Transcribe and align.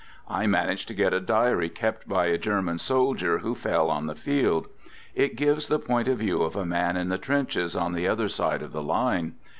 I 0.41 0.47
managed 0.47 0.87
to 0.87 0.95
get 0.95 1.13
a 1.13 1.19
diary 1.19 1.69
kept 1.69 2.09
by 2.09 2.25
a 2.25 2.37
German 2.39 2.79
sol 2.79 3.13
dier 3.13 3.37
who 3.37 3.53
fell 3.53 3.91
on 3.91 4.07
the 4.07 4.15
field. 4.15 4.65
It 5.13 5.35
gives 5.35 5.67
the 5.67 5.77
point 5.77 6.07
of 6.07 6.17
view 6.17 6.41
of 6.41 6.55
a 6.55 6.65
man 6.65 6.97
in 6.97 7.09
the 7.09 7.19
trenches 7.19 7.75
on 7.75 7.93
the 7.93 8.07
other 8.07 8.27
side 8.27 8.63
of 8.63 8.71
the 8.71 8.81
line. 8.81 9.35